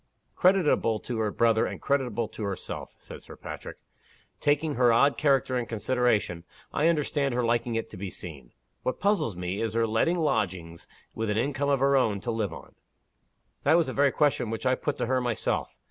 "Creditable 0.35 0.97
to 1.01 1.19
her 1.19 1.29
brother, 1.29 1.67
and 1.67 1.79
creditable 1.79 2.27
to 2.29 2.41
herself," 2.41 2.95
said 2.97 3.21
Sir 3.21 3.35
Patrick. 3.35 3.77
"Taking 4.39 4.73
her 4.73 4.91
odd 4.91 5.15
character 5.15 5.55
into 5.59 5.69
consideration, 5.69 6.43
I 6.73 6.87
understand 6.87 7.35
her 7.35 7.43
liking 7.45 7.75
it 7.75 7.91
to 7.91 7.97
be 7.97 8.09
seen. 8.09 8.51
What 8.81 8.99
puzzles 8.99 9.35
me, 9.35 9.61
is 9.61 9.75
her 9.75 9.85
letting 9.85 10.17
lodgings 10.17 10.87
with 11.13 11.29
an 11.29 11.37
income 11.37 11.69
of 11.69 11.81
her 11.81 11.95
own 11.95 12.19
to 12.21 12.31
live 12.31 12.51
on." 12.51 12.73
"That 13.61 13.75
was 13.77 13.85
the 13.85 13.93
very 13.93 14.11
question 14.11 14.49
which 14.49 14.65
I 14.65 14.73
put 14.73 14.97
to 14.97 15.05
her 15.05 15.21
myself. 15.21 15.77